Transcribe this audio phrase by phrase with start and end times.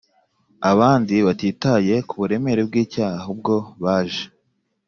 [0.69, 3.53] aband ibatitaye ku buremere bw’icyaha, ahubwo
[3.83, 4.25] baje